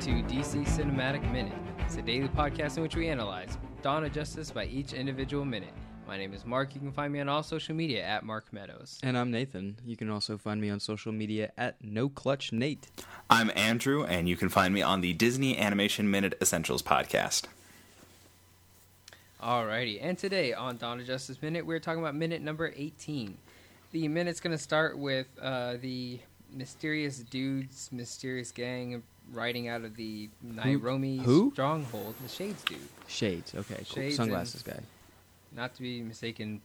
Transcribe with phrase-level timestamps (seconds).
[0.00, 1.52] Welcome back to DC Cinematic Minute.
[1.80, 5.74] It's a daily podcast in which we analyze Dawn of Justice by each individual minute.
[6.08, 6.74] My name is Mark.
[6.74, 8.98] You can find me on all social media at Mark Meadows.
[9.02, 9.76] And I'm Nathan.
[9.84, 12.86] You can also find me on social media at No Clutch Nate.
[13.28, 17.44] I'm Andrew, and you can find me on the Disney Animation Minute Essentials podcast.
[19.42, 23.36] Alrighty, and today on Dawn of Justice Minute, we're talking about minute number 18.
[23.92, 26.20] The minute's going to start with uh, the
[26.54, 31.50] mysterious dudes, mysterious gang riding out of the Nairomi who?
[31.52, 32.14] stronghold.
[32.22, 32.78] The Shades dude.
[33.08, 33.54] Shades.
[33.54, 33.84] Okay, cool.
[34.02, 34.80] Shades Sunglasses guy.
[35.54, 36.60] Not to be mistaken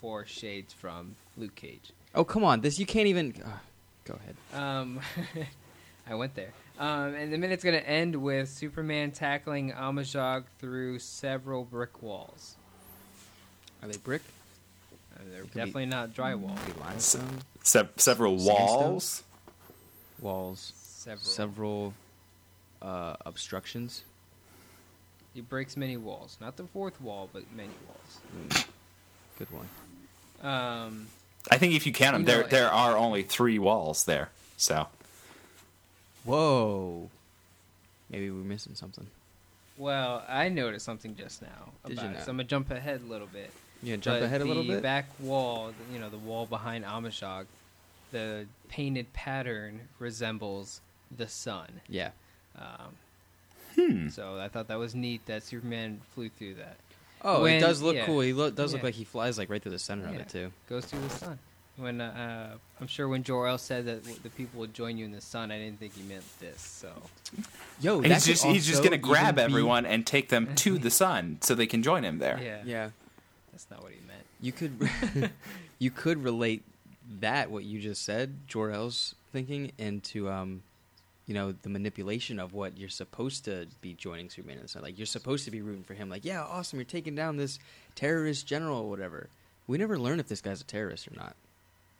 [0.00, 1.92] for Shades from Luke Cage.
[2.14, 2.60] Oh, come on.
[2.60, 3.34] This you can't even.
[3.44, 3.48] Uh,
[4.04, 4.36] go ahead.
[4.62, 5.00] Um,
[6.08, 6.52] I went there.
[6.78, 12.56] Um, and the minute's going to end with Superman tackling Amajagh through several brick walls.
[13.82, 14.22] Are they brick?
[15.14, 16.56] Uh, they're It could be- definitely not drywall.
[16.64, 17.38] Could be limestone.
[17.62, 18.66] Se- several Sandstone?
[18.66, 19.22] walls.
[20.20, 20.72] Walls.
[21.04, 21.24] Several.
[21.24, 21.94] Several
[22.80, 24.04] uh, obstructions.
[25.34, 26.38] He breaks many walls.
[26.40, 28.64] Not the fourth wall, but many walls.
[29.38, 29.68] Good one.
[30.42, 31.06] Um,
[31.50, 34.30] I think if you count them, You there know, there are only three walls there.
[34.56, 34.86] So
[36.24, 37.10] Whoa.
[38.10, 39.06] Maybe we're missing something.
[39.76, 41.48] well, I noticed something just now
[41.86, 43.50] Did about you it, so I'm gonna jump ahead a little bit.
[43.82, 44.76] You gonna jump But ahead a little bit.
[44.76, 47.46] the back wall, you know, the wall behind Amajagh,
[48.12, 50.80] the painted pattern resembles
[51.16, 51.80] the sun.
[51.88, 52.10] Yeah.
[52.58, 52.94] Um,
[53.76, 54.08] hmm.
[54.08, 56.76] So I thought that was neat that Superman flew through that.
[57.22, 58.06] Oh, When- it does look yeah.
[58.06, 58.20] cool.
[58.20, 58.86] He lo- does look Yeah.
[58.86, 60.52] like he flies like right through the center of it too.
[60.68, 61.38] Goes through the sun.
[61.76, 65.10] When uh, uh, I'm sure when Jor-El said that the people would join you in
[65.10, 66.60] the sun, I didn't think he meant this.
[66.60, 66.92] So
[67.80, 70.90] Yo, he's just he's just gonna grab even be- everyone and take them to the
[70.90, 72.38] sun so they can join him there.
[72.40, 72.90] yeah, Yeah.
[73.50, 74.22] that's not what he meant.
[74.40, 75.30] You could
[75.80, 76.62] you could relate
[77.20, 80.62] that what you just said, Jor-El's thinking, into um,
[81.26, 84.82] you know, the manipulation of what you're supposed to be joining Superman and.
[84.82, 86.10] Like you're supposed to be rooting for him.
[86.10, 87.58] Like, yeah, awesome, you're taking down this
[87.94, 89.28] terrorist general or whatever.
[89.66, 91.34] We never learn if this guy's a terrorist or not.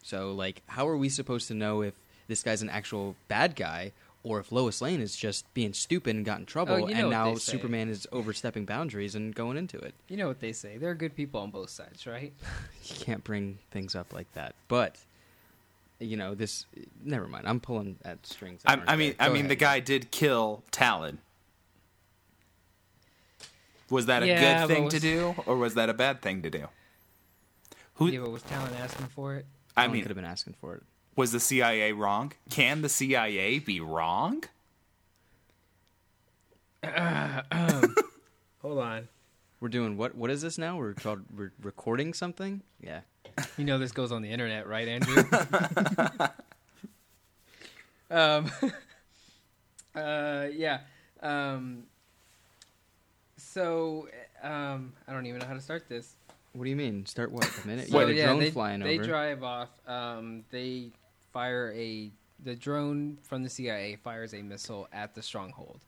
[0.03, 1.95] So like, how are we supposed to know if
[2.29, 3.93] this guy's an actual bad guy?
[4.27, 7.01] Or if Lois Lane is just being stupid and got in trouble, Oh, you know
[7.03, 7.35] and now.
[7.35, 9.93] Superman is overstepping boundaries and going into it.
[10.09, 10.79] You know what they say?
[10.79, 12.33] There are good people on both sides, right?
[12.85, 14.55] you can't bring things up like that.
[14.67, 14.97] But
[16.01, 16.67] you know, this.
[17.03, 17.47] Never mind.
[17.49, 18.63] I'm pulling at strings.
[18.67, 19.27] I, I mean, there.
[19.27, 21.19] I Go mean, the guy did kill Talon.
[23.91, 26.43] Was that a Yeah, good thing was- to do, or was that a bad thing
[26.43, 26.69] to do?
[27.95, 28.09] Who?
[28.09, 29.47] yeah, but was Talon asking for it?
[29.77, 30.83] I Someone mean, could have been asking for it.
[31.17, 32.33] was the CIA wrong?
[32.51, 34.43] Can the CIA be wrong?
[38.63, 39.09] Hold on.
[39.61, 40.15] We're doing what?
[40.15, 40.77] What is this now?
[40.77, 41.21] We're called.
[41.35, 42.63] We're recording something.
[42.81, 43.01] Yeah.
[43.59, 45.23] You know this goes on the internet, right, Andrew?
[48.11, 48.51] um,
[49.95, 50.81] uh, yeah.
[51.23, 51.85] Um,
[53.37, 54.09] so,
[54.43, 56.15] um, I don't even know how to start this.
[56.53, 57.07] What do you mean?
[57.07, 57.45] Start what?
[57.45, 57.89] The minute?
[57.89, 59.05] So, yeah, the drone they, flying they over.
[59.05, 59.71] drive off.
[59.87, 60.91] Um, they
[61.33, 62.11] fire a
[62.43, 65.81] the drone from the CIA fires a missile at the stronghold.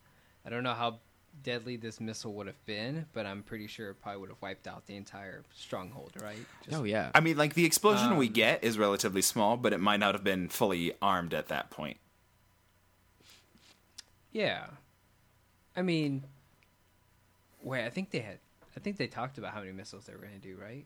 [0.45, 1.01] I don't know how
[1.43, 4.67] deadly this missile would have been, but I'm pretty sure it probably would have wiped
[4.67, 6.39] out the entire stronghold, right?
[6.65, 7.11] Just- oh yeah.
[7.15, 10.15] I mean, like the explosion we Um, get is relatively small, but it might not
[10.15, 11.99] have been fully armed at that point.
[14.33, 14.67] Yeah.
[15.75, 16.25] I mean,
[17.63, 17.85] wait.
[17.85, 18.39] I think they had.
[18.77, 20.85] I think they talked about how many missiles they were going to do, right?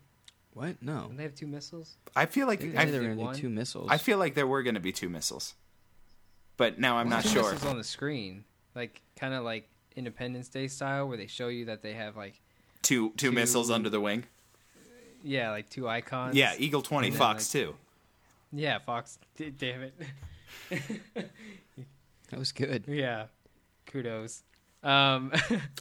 [0.53, 0.83] what?
[0.83, 1.03] No.
[1.03, 1.97] Didn't they have two missiles?
[2.17, 3.89] I feel like They I, they were did gonna do two missiles.
[3.91, 5.55] I feel like there were going to be two missiles,
[6.57, 7.53] but now I'm not two sure.
[7.53, 8.45] Missiles on the screen,
[8.75, 12.41] like kind of like Independence Day style, where they show you that they have like
[12.83, 14.25] Two two Two- missiles under the wing.
[15.23, 16.35] yeah, like two icons.
[16.37, 17.75] Yeah, Eagle Twenty, then, Fox like- Two.
[18.53, 19.19] Yeah, Fox.
[19.37, 19.95] D- damn it.
[22.31, 22.85] that was good.
[22.89, 23.27] yeah.
[23.87, 24.43] Kudos.
[24.83, 25.33] Um,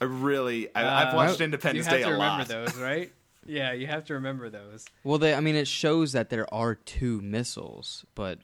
[0.01, 2.47] I really, I, I've uh, watched Independence you have Day to a remember lot.
[2.47, 3.11] those, right?
[3.45, 4.85] Yeah, you have to remember those.
[5.03, 5.33] Well, they.
[5.33, 8.39] I mean, it shows that there are two missiles, but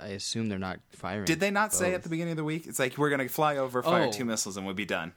[0.00, 1.24] I assume they're not firing.
[1.24, 2.66] Did they not say at the beginning of the week?
[2.66, 4.12] It's like we're going to fly over, fire Oh.
[4.12, 5.12] two missiles, and we'll be done.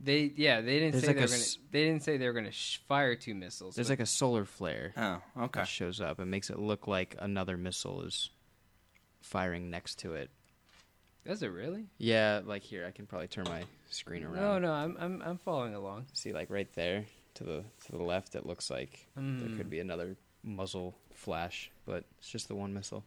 [0.00, 1.40] They yeah, they didn't There's say like they a were gonna.
[1.40, 3.74] s- They didn't say they were gonna sh- fire two missiles.
[3.74, 5.60] There's like a solar flare Oh, okay.
[5.60, 8.30] that shows up and makes it look like another missile is
[9.20, 10.30] firing next to it.
[11.26, 11.86] Does it really?
[11.98, 14.36] Yeah, like here, I can probably turn my screen around.
[14.36, 16.06] No, no, I'm I'm I'm following along.
[16.12, 17.04] See, like right there
[17.34, 19.56] to the to the left, it looks like there Mm.
[19.56, 23.02] could be another muzzle flash, but it's just the one missile.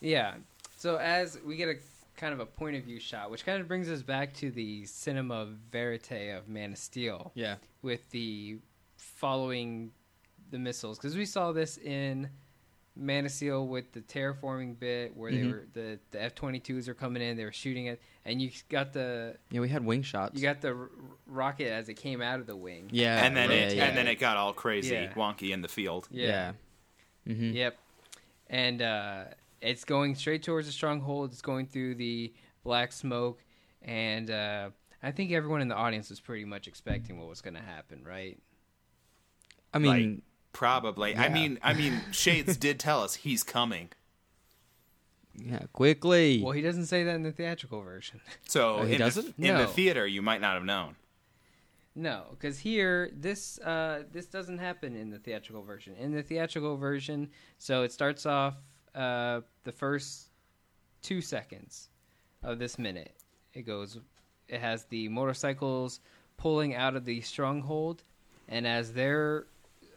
[0.00, 0.34] Yeah.
[0.76, 1.76] So as we get a
[2.16, 4.84] kind of a point of view shot, which kind of brings us back to the
[4.86, 8.58] cinema verite of Man of Steel Yeah, with the
[8.96, 9.90] following
[10.50, 12.28] the missiles, because we saw this in
[12.96, 15.40] Man of Steel with the terraforming bit where Mhm.
[15.42, 18.42] they were the the F twenty twos are coming in, they were shooting it, and
[18.42, 20.34] you got the Yeah, we had wing shots.
[20.34, 20.90] you got the r-
[21.26, 22.88] rocket as it came out of the wing.
[22.92, 23.84] yeah, and then yeah, it yeah.
[23.86, 25.12] and then it got all crazy Yeah.
[25.14, 26.08] wonky in the field.
[26.10, 26.52] yeah.
[27.24, 27.78] hmm Yep.
[28.50, 29.24] And uh,
[29.60, 31.32] it's going straight towards the stronghold.
[31.32, 32.32] It's going through the
[32.64, 33.42] black smoke,
[33.82, 34.70] and uh,
[35.02, 38.04] I think everyone in the audience was pretty much expecting what was going to happen,
[38.06, 38.38] right?
[39.74, 40.22] I mean,
[40.52, 41.14] Probably.
[41.14, 43.90] I mean, I mean, Shades did tell us he's coming.
[45.34, 46.40] yeah, quickly.
[46.42, 48.20] Well, he doesn't say that in the theatrical version.
[48.48, 49.34] So Oh, he in, the, doesn't?
[49.38, 50.96] in the theater, you might not have known.
[51.98, 55.96] No, because here this uh, this doesn't happen in the theatrical version.
[55.98, 57.28] In the theatrical version,
[57.58, 58.54] so it starts off
[58.94, 60.28] uh, the first
[61.02, 61.88] two seconds
[62.44, 63.16] of this minute.
[63.52, 63.98] It goes.
[64.46, 65.98] It has the motorcycles
[66.36, 68.04] pulling out of the stronghold,
[68.48, 69.46] and as they're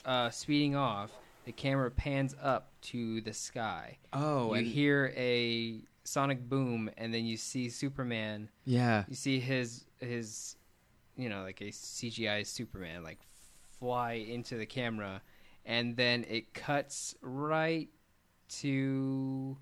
[0.03, 1.11] uh, speeding off,
[1.45, 3.99] the camera pans up to the sky.
[4.11, 9.39] oh, you and hear a sonic boom, and then you see Superman yeah, you see
[9.39, 10.55] his his
[11.21, 13.19] you know like a CGI Superman like
[13.79, 15.21] fly into the camera
[15.65, 17.89] and then it cuts right
[18.49, 19.57] to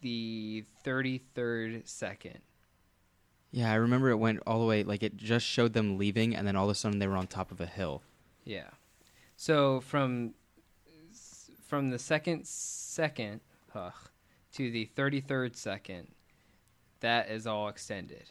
[0.00, 2.38] the 33rd second.
[3.50, 3.70] yeah.
[3.70, 4.82] I remember it went all the way.
[4.84, 7.26] Like it just showed them leaving, and then all of a sudden they were on
[7.26, 8.02] top of a hill.
[8.44, 8.70] Yeah.
[9.36, 10.34] So from
[11.66, 13.40] from the second second
[13.74, 13.92] ugh,
[14.54, 16.08] to the 33rd second
[17.00, 18.30] that is all extended.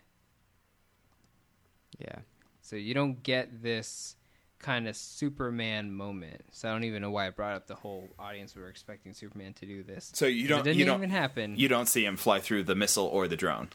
[2.00, 2.19] Yeah,
[2.62, 4.16] So you don't get this
[4.60, 6.42] kind of Superman moment.
[6.51, 9.54] So I don't even know why I brought up the whole audience were expecting Superman
[9.54, 10.12] to do this.
[10.13, 11.56] So you don't It didn't you don't even happen.
[11.57, 13.69] you don't see him fly through the missile or the drone.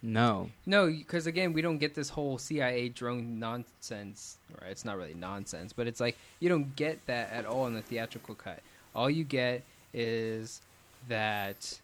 [0.00, 4.38] no, no, because again, we don't get this whole CIA drone nonsense.
[4.60, 4.70] Right?
[4.70, 7.82] It's not really nonsense, but it's like you don't get that at all in the
[7.82, 8.60] theatrical cut.
[8.94, 9.62] All you get
[9.94, 10.60] is
[11.08, 11.80] that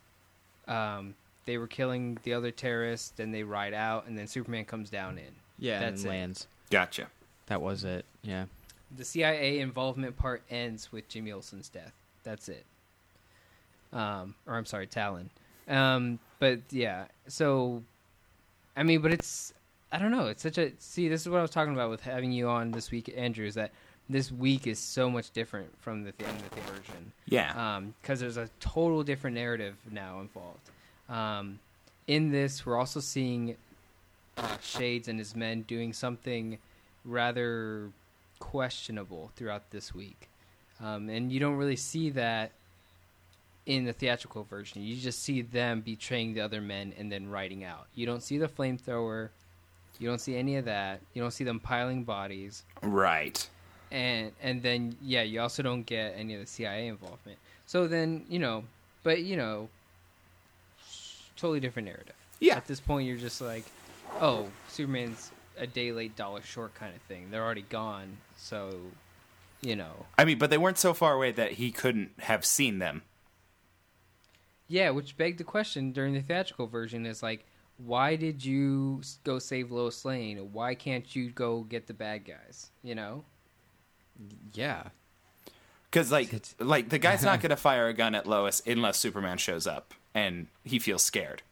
[0.67, 1.15] um,
[1.47, 5.19] they were killing the other terrorists, then they ride out, and then Superman comes down
[5.19, 5.35] in.
[5.59, 6.15] Yeah, That's and it.
[6.15, 6.47] lands.
[6.71, 7.07] Gotcha.
[7.47, 8.05] That was it.
[8.23, 8.45] Yeah,
[8.97, 11.93] the CIA involvement part ends with Jimmy Olsen's death.
[12.25, 12.65] That's it.
[13.93, 15.31] Um, or I'm sorry, Talon.
[15.67, 17.83] Um, but yeah, so
[18.77, 19.53] I mean, but it's
[19.91, 20.27] I don't know.
[20.27, 21.09] It's such a see.
[21.09, 23.47] This is what I was talking about with having you on this week, Andrew.
[23.47, 23.71] Is that
[24.11, 27.81] this week is so much different from the th- the version Yeah.
[28.01, 30.71] because there's a total different narrative now involved.
[31.11, 31.59] Um,
[32.07, 33.57] in this, we're also seeing
[34.39, 36.59] uh, Shades and his men doing something
[37.05, 37.91] rather
[38.39, 40.29] questionable throughout this week,
[40.83, 42.53] um, and you don't really see that
[43.67, 44.83] in the theatrical version.
[44.83, 47.87] You just see them betraying the other men and then riding out.
[47.95, 49.29] You don't see the flamethrower.
[49.99, 51.01] You don't see any of that.
[51.13, 53.49] You don't see them piling bodies right.
[53.91, 57.39] and and then yeah, you also don't get any of the CIA involvement.
[57.67, 58.65] So then you know,
[59.03, 59.69] but you know,
[61.37, 62.15] totally different narrative.
[62.41, 62.57] Yeah.
[62.57, 63.65] At this point, you're just like,
[64.21, 67.31] oh, Superman's a day late, dollar short kind of thing.
[67.31, 68.71] They're already gone, so
[69.61, 72.79] you know, I mean, but they weren't so far away that he couldn't have seen
[72.79, 73.03] them.
[74.69, 74.91] yeah.
[74.91, 77.45] Which begged the question during the theatrical version is like,
[77.79, 80.53] why did you go save Lois Lane?
[80.53, 82.71] Why can't you go get the bad guys?
[82.85, 83.25] You know.
[84.53, 84.85] yeah.
[85.91, 89.39] Because like like the guy's not going to fire a gun at Lois unless Superman
[89.39, 91.43] shows up and he feels scared.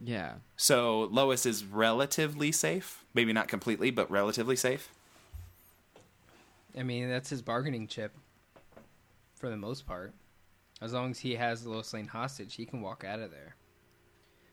[0.00, 0.34] Yeah.
[0.56, 4.90] So Lois is relatively safe, maybe not completely, but relatively safe.
[6.78, 8.12] I mean, that's his bargaining chip
[9.34, 10.14] for the most part.
[10.80, 13.56] As long as he has Lois Lane hostage, he can walk out of there.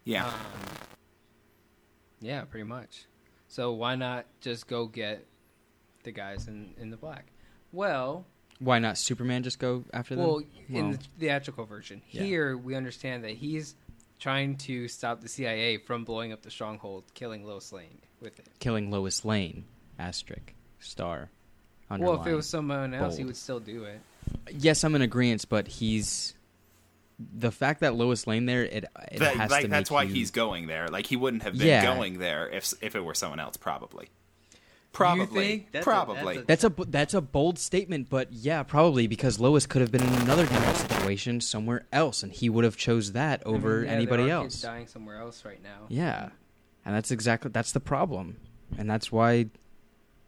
[0.06, 0.26] Yeah.
[0.26, 0.34] Um,
[2.22, 3.06] yeah, pretty much.
[3.48, 5.26] So why not just go get
[6.04, 7.28] the guys in, in the black?
[7.72, 8.26] Well,
[8.60, 10.26] Why not Superman just go after them?
[10.26, 12.24] well, in Well, the theatrical version, Yeah.
[12.24, 13.76] here we understand that he's
[14.20, 18.48] trying to stop the CIA from blowing up the stronghold, killing Lois Lane with it.
[18.60, 19.66] killing Lois Lane,
[20.00, 21.30] asterisk, star.
[21.90, 24.00] Well, if it was someone else, he would still do it.
[24.52, 26.34] yes, I'm in agreement, but he's
[27.20, 28.64] the fact that Lois Lane there.
[28.64, 30.88] It, it That- has like to that's make why you- he's going there.
[30.88, 31.84] Like he wouldn't have been Yeah.
[31.96, 33.56] going there if if it were someone else.
[33.56, 34.10] Probably.
[34.96, 35.48] Probably.
[35.48, 35.72] think?
[35.72, 36.38] That's a- probably.
[36.38, 40.04] that's That's a that's a bold statement, but yeah, probably because Lois could have been
[40.04, 43.80] in another dangerous situation somewhere else, and he would have chose that I mean, over
[43.82, 44.62] yeah, there anybody are kids else.
[44.62, 45.86] dying somewhere else right now.
[45.90, 46.30] Yeah,
[46.86, 48.38] and that's exactly that's the problem,
[48.78, 49.48] and that's why,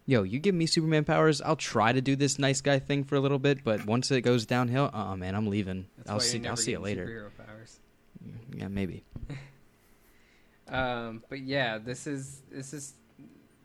[0.06, 3.16] yo, you give me Superman powers, I'll try to do this nice guy thing for
[3.16, 5.88] a little bit, but once it goes downhill, uh, uh man, I'm leaving.
[5.98, 6.48] That's I'll why you're see.
[6.48, 7.32] I'll see it later.
[7.38, 7.80] Powers.
[8.54, 9.04] Yeah, maybe.
[10.70, 12.94] Um, but yeah, this is this is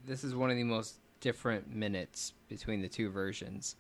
[0.06, 3.76] this is one of the most different minutes between the two versions.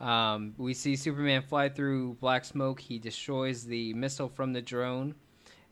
[0.00, 2.80] Um, we see Superman fly through black smoke.
[2.80, 5.14] He destroys the missile from the drone,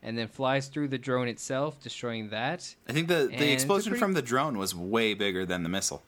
[0.01, 2.75] and then flies through the drone itself, destroying that.
[2.87, 5.69] I think the, And the explosion pretty- from the drone was way bigger than the
[5.69, 6.01] missile.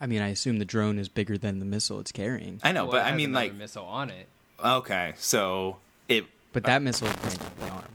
[0.00, 2.58] I mean, I assume the drone is bigger than the missile it's carrying.
[2.64, 4.26] I know, Well, but it I mean, another like, missile on it.
[4.62, 5.76] okay, so
[6.08, 6.24] it.
[6.52, 7.86] But that missile is technically armed.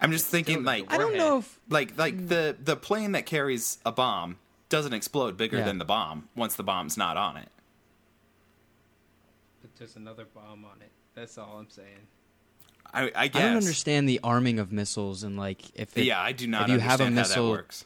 [0.00, 2.26] I'm just Still thinking, like, I don't know if like, like hmm.
[2.26, 4.38] the the plane that carries a bomb
[4.68, 5.64] doesn't explode bigger Yeah.
[5.64, 7.48] than the bomb once the bomb's not on it.
[9.60, 10.90] But there's another bomb on it.
[11.14, 12.06] That's all I'm saying.
[12.92, 13.42] I, I guess.
[13.42, 16.62] I don't understand the arming of missiles and like if it, yeah, I do not
[16.62, 17.84] if you have a understand how missile- that works.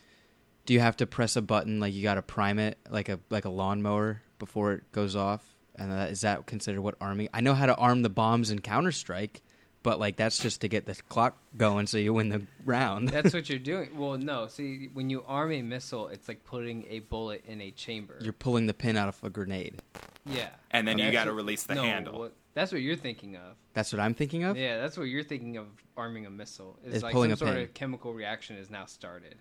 [0.66, 3.18] do you have to press a button like you got to prime it like a
[3.28, 5.42] like a lawnmower before it goes off
[5.76, 8.60] and that, is that considered what arming i know how to arm the bombs in
[8.60, 9.42] counter-strike
[9.84, 13.32] but like that's just to get the clock going so you win the round That's
[13.32, 13.96] what you're doing.
[13.96, 14.48] Well, no.
[14.48, 18.18] See, when you arm a missile, it's like putting a bullet in a chamber.
[18.20, 19.80] you're pulling the pin out of a grenade
[20.26, 20.48] yeah.
[20.72, 22.18] And then you got to release the no, handle.
[22.18, 23.56] what- that's what you're thinking of.
[23.72, 26.78] that's what i'm thinking of Yeah, that's what you're thinking of arming a missile.
[26.84, 27.62] It's Is like pulling some a sort pin.
[27.64, 29.36] of chemical reaction is now started.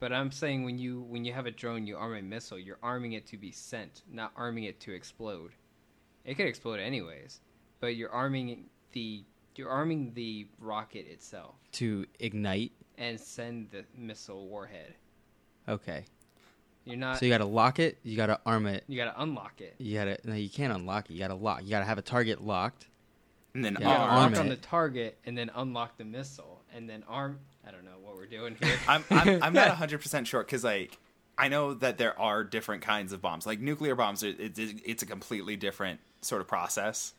[0.00, 2.58] But I'm saying when you when you have a drone, you arm a missile.
[2.58, 5.52] You're arming it to be sent, not arming it to explode.
[6.26, 7.40] It could explode anyways,
[7.80, 9.22] but you're arming the
[9.56, 14.94] you're arming the rocket itself to ignite and send the missile warhead.
[15.68, 16.04] okay
[16.84, 17.18] You're not.
[17.18, 19.60] so you got to lock it you got to arm it you got to unlock
[19.60, 19.74] it.
[19.78, 21.84] you got to no you can't unlock it you got to lock you got to
[21.84, 22.86] have a target locked
[23.54, 23.96] and then You arm.
[23.98, 27.38] gotta arm lock on the target and then unlock the missile and then arm.
[27.64, 28.76] I don't know what we're doing here.
[28.88, 30.98] I'm, I'm, I'm not 100% sure because, like,
[31.38, 33.46] I know that there are different kinds of bombs.
[33.46, 37.14] Like, nuclear bombs, it, it, it's a completely different sort of process.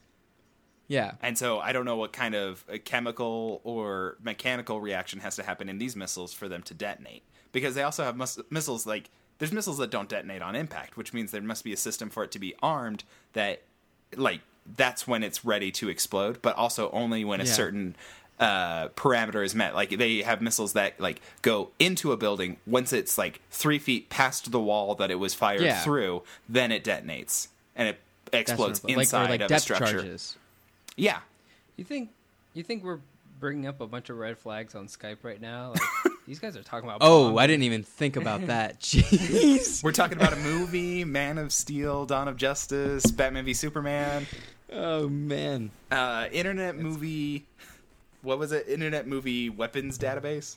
[0.87, 5.43] Yeah And so I don't know what kind of chemical or mechanical reaction has to
[5.43, 7.23] happen in these missiles for them to detonate.
[7.51, 11.13] Because they also have mus- missiles like there's missiles that don't detonate on impact, which
[11.13, 13.61] means there must be a system for it to be armed that
[14.15, 14.41] like
[14.77, 17.51] that's when it's ready to explode, but also only when a Yeah.
[17.51, 17.95] certain
[18.39, 19.73] uh, parameter is met.
[19.75, 24.09] Like they have missiles that like go into a building once it's like three feet
[24.09, 25.81] past the wall that it was fired Yeah.
[25.83, 27.99] through, then it detonates and it
[28.33, 29.85] explodes like, inside or like of a structure.
[30.01, 30.35] charges
[30.95, 31.19] Yeah,
[31.77, 32.09] You think
[32.53, 32.99] you think we're
[33.39, 35.71] bringing up a bunch of red flags on Skype right now?
[35.73, 36.99] Like, these guys are talking about.
[37.01, 37.39] oh bombs.
[37.39, 42.05] i didn't even think about that jeez We're talking about a movie, Man of Steel,
[42.05, 44.25] Dawn of Justice, Batman v Superman,
[44.71, 47.45] oh man uh, Internet movie.
[48.21, 48.67] What was it?
[48.67, 50.55] Internet movie weapons database.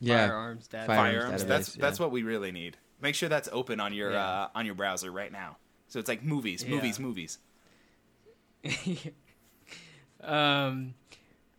[0.00, 0.86] yeah Firearms, Database.
[0.86, 1.42] Firearms Firearms.
[1.44, 1.80] database, that's yeah.
[1.80, 2.76] that's what we really need.
[3.00, 4.24] Make sure that's open on your Yeah.
[4.42, 5.56] uh, on your browser right now.
[5.88, 6.74] So it's like movies, Yeah.
[6.76, 7.38] movies, movies.
[10.22, 10.94] um,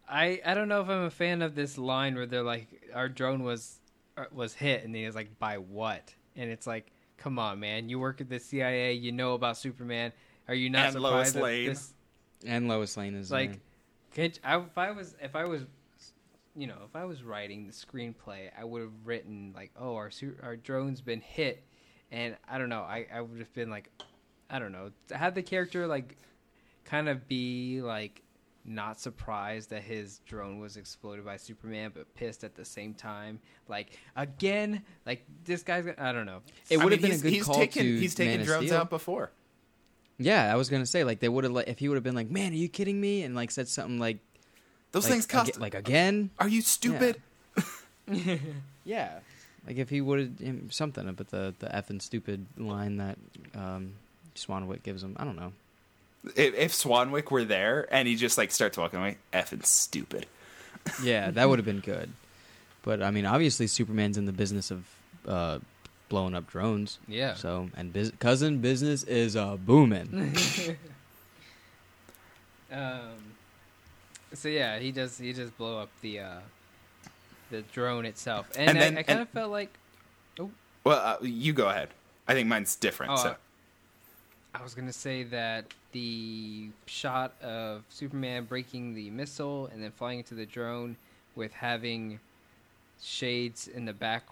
[0.10, 3.10] I I don't know if I'm a fan of this line where they're like, our
[3.10, 3.80] drone was
[4.18, 6.13] uh, was hit, and he he's like, by what?
[6.36, 10.12] And it's like, come on, man, you work at the CIA, you know about Superman.
[10.48, 11.65] Are you not And surprised Lois Lane.
[11.68, 11.94] this
[12.46, 13.60] and lois lane is like there.
[14.15, 15.62] Can't I, if I was if I was
[16.56, 20.10] you know if I was writing the screenplay I would have written like oh our
[20.10, 21.63] su- our drone's been hit
[22.12, 23.89] and I don't know I, I would have been like
[24.50, 26.18] I don't know have the character like
[26.84, 28.24] kind of be like
[28.63, 33.39] not surprised that his drone was exploded by Superman but pissed at the same time
[33.68, 37.22] like again like this guy's gonna- I don't know It would have been a he's,
[37.24, 39.32] good he's call taken, to He's taken Man drones out before.
[40.20, 42.13] Yeah, I was gonna say like they would have like if he would have been
[42.13, 44.20] like, "Man, are you kidding me?" and like said something like,
[44.91, 45.50] Those like, things cost.
[45.53, 46.30] aga- like again.
[46.38, 47.20] Are you stupid?
[48.84, 49.20] Yeah,
[49.68, 53.18] like if he would have something but the the effing stupid line that
[53.56, 53.94] um,
[54.36, 55.15] Swanwick gives him.
[55.20, 55.53] I don't know.
[56.35, 60.25] If, if Swanwick were there and he just like starts walking away, effing stupid.
[61.03, 62.09] Yeah, that would have been good.
[62.81, 64.83] But I mean, obviously, Superman's in the business of
[65.27, 65.59] uh,
[66.09, 66.97] blowing up drones.
[67.07, 70.35] yeah So and bus- cousin business is uh, booming.
[72.71, 73.35] Um.
[74.33, 75.17] So yeah, he does.
[75.17, 76.39] He does blow up the uh,
[77.49, 79.69] the drone itself, and, And I, then- I kind of felt like
[80.39, 80.49] Well,
[80.97, 81.89] uh, you go ahead.
[82.27, 83.11] I think mine's different.
[83.13, 83.35] Oh, so
[84.55, 90.19] I was gonna say that the shot of Superman breaking the missile and then flying
[90.19, 90.95] into the drone
[91.36, 92.19] with having
[93.01, 94.24] shades in the back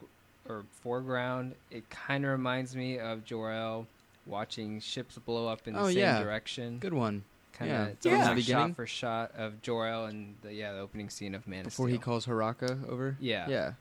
[0.47, 3.87] or foreground, it kind of reminds me of Jor-El
[4.25, 6.21] watching ships blow up in the Oh, same yeah.
[6.23, 6.77] direction.
[6.79, 7.23] Good one.
[7.53, 7.85] Kind of, Yeah.
[7.87, 8.27] it's almost Yeah.
[8.27, 8.67] like Beginning.
[8.69, 11.91] shot for shot of Jor-El and the yeah the opening scene of Man Before of
[11.91, 13.17] he calls H'Raka over.
[13.19, 13.49] Yeah.
[13.49, 13.73] Yeah.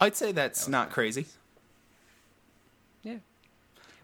[0.00, 0.94] I'd say that's That not nice.
[0.94, 1.26] crazy.
[3.02, 3.16] Yeah.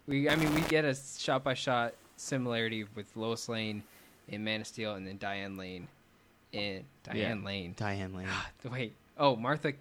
[0.07, 3.83] We I mean we get a shot by shot similarity with Lois Lane
[4.29, 5.89] in Man of Steel and then Diane Lane
[6.53, 7.75] in Diane Lane.
[7.77, 8.29] Diane Lane.
[8.71, 8.95] Wait.
[9.17, 9.73] Oh, Martha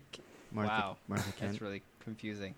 [0.51, 0.97] Martha, wow.
[1.07, 1.51] Martha Kent.
[1.51, 2.55] That's really confusing.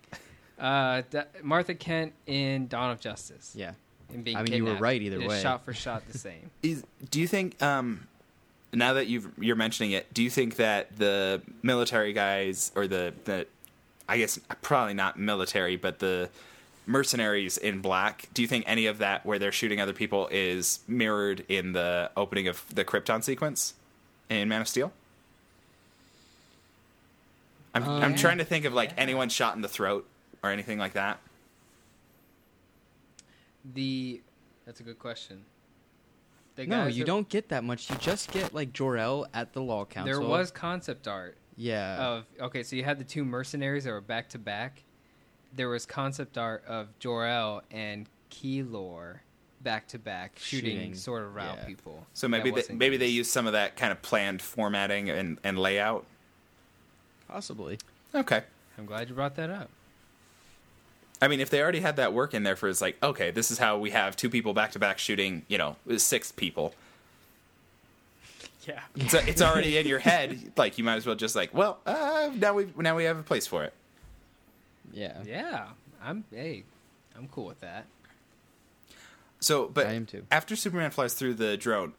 [0.58, 3.52] Uh, D- Martha Kent in Dawn of Justice.
[3.54, 3.72] Yeah.
[4.12, 5.42] And being I mean, you were right either It is way.
[5.42, 6.50] Shot for shot, the same.
[6.62, 8.06] Is, do you think um,
[8.72, 13.14] now that you've you're mentioning it, do you think that the military guys or the
[13.24, 13.46] the
[14.08, 16.28] I guess probably not military, but the
[16.90, 20.80] mercenaries in black, do you think any of that where they're shooting other people is
[20.88, 23.74] mirrored in the opening of the Krypton sequence
[24.28, 24.92] in Man of Steel?
[27.74, 28.16] I'm Uh, I'm yeah.
[28.16, 28.96] trying to think of like Yeah.
[28.98, 30.06] anyone shot in the throat
[30.42, 31.20] or anything like that.
[33.74, 34.20] The
[34.66, 35.44] that's a good question.
[36.56, 37.88] The No, you that- don't get that much.
[37.90, 40.12] You just get like Jor-El at the Law Council.
[40.12, 41.96] There was concept art yeah.
[42.04, 44.82] of okay, so you had the two mercenaries that were back to back.
[45.54, 49.18] There was concept art of Jor El and Keylor
[49.62, 51.64] back to back shooting, Shooting, sort of around yeah.
[51.64, 52.06] people.
[52.14, 53.16] So maybe they, wasn't maybe they used.
[53.16, 56.06] use some of that kind of planned formatting and, and layout.
[57.28, 57.78] Possibly.
[58.14, 58.42] Okay.
[58.78, 59.68] I'm glad you brought that up.
[61.22, 63.50] I mean, if they already had that work in there for it's like, okay, this
[63.50, 66.74] is how we have two people back to back shooting, you know, six people.
[68.66, 68.80] Yeah.
[68.96, 70.52] It's, it's already in your head.
[70.56, 73.22] Like you might as well just like, well, uh, now we now we have a
[73.22, 73.72] place for it.
[74.92, 75.22] Yeah.
[75.26, 75.66] Yeah.
[76.02, 76.64] I'm hey,
[77.16, 77.86] I'm cool with that.
[79.40, 80.24] So, but I am too.
[80.30, 81.94] after Superman flies through the drone,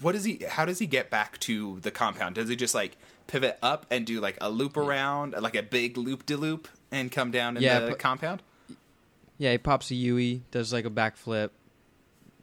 [0.00, 0.44] what does he?
[0.48, 2.36] How does he get back to the compound?
[2.36, 2.96] Does he just like
[3.26, 7.10] pivot up and do like a loop around, like a big loop de loop, and
[7.12, 8.42] come down in Yeah, the but- compound?
[9.38, 11.50] Yeah, he pops a Yui, does like a backflip,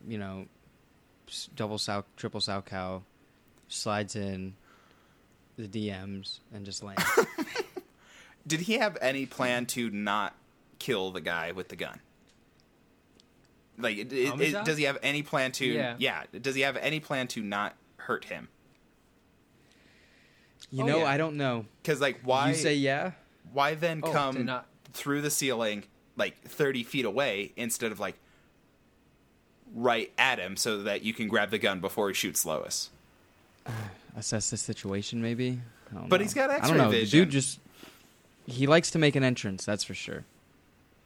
[0.08, 0.46] you know,
[1.56, 3.02] double sow, triple Salchow,
[3.68, 4.54] slides in
[5.58, 7.04] the DMs and just lands.
[8.46, 10.36] Did he have any plan to not
[10.80, 12.00] kill the guy with the gun?
[13.78, 15.66] Like, it, it, it- does he have any plan to?
[15.66, 16.24] Yeah.
[16.42, 18.50] Does he have any plan to not hurt him?
[20.72, 21.06] You Oh, know, yeah.
[21.06, 21.66] I don't know.
[21.82, 22.50] Because like, why?
[22.50, 23.12] You say yeah?
[23.52, 25.84] why then Oh, come not- through the ceiling
[26.16, 28.16] like thirty feet away instead of like
[29.76, 32.90] right at him so that you can grab the gun before he shoots Lois?
[34.18, 35.60] Assess the situation, maybe.
[35.92, 36.24] I don't But know.
[36.24, 36.92] he's got I don't X-ray know.
[36.92, 37.20] The vision.
[37.22, 37.60] dude just
[38.46, 39.66] he likes to make an entrance.
[39.66, 40.26] That's for sure.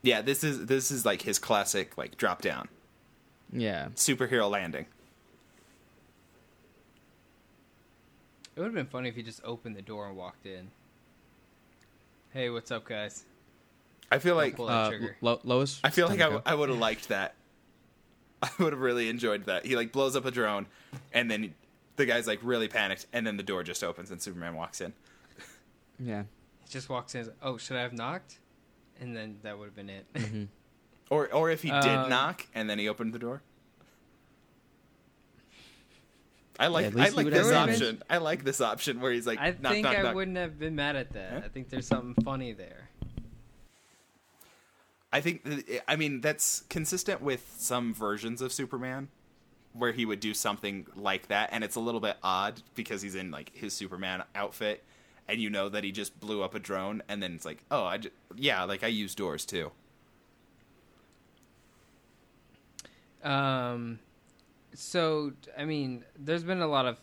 [0.02, 2.70] Yeah, this is this is like his classic like drop down
[3.52, 3.88] Yeah.
[3.96, 4.86] superhero landing.
[8.56, 10.72] It would have been funny if he just opened the door and walked in.
[12.32, 13.24] Hey, what's up, guys?
[14.12, 14.92] I feel like Uh.
[15.22, 15.80] Lo- Lois.
[15.84, 16.52] I feel like to I.
[16.54, 17.36] I would have liked that.
[18.42, 19.66] I would have really enjoyed that.
[19.66, 20.68] He like blows up a drone,
[21.14, 21.54] and then
[21.98, 24.94] the guy's like really panicked, and then the door just opens and Superman walks in.
[26.00, 26.24] yeah.
[26.68, 27.20] He just walks in.
[27.22, 28.40] and says, Oh, should I have knocked?
[29.00, 30.06] And then that would have been it.
[30.18, 30.44] hmm
[31.10, 33.42] Or or if he did Um, knock and then he opened the door.
[36.60, 38.04] I like at least I like this have option.
[38.10, 40.16] I like this option where he's like, I knock, think knock, I knock.
[40.16, 41.32] wouldn't have been mad at that.
[41.32, 41.42] Huh?
[41.46, 42.90] I think there's something funny there.
[45.14, 49.08] I think that- I mean that's consistent with some versions of Superman
[49.74, 53.16] where he would do something like that and it's a little bit odd because he's
[53.16, 54.84] in like his Superman outfit
[55.28, 57.84] and you know that he just blew up a drone and then it's like, "Oh,
[57.84, 59.72] I ju- yeah, like I use doors too."
[63.24, 64.00] Um,
[64.74, 66.98] so I mean, there's been a lot of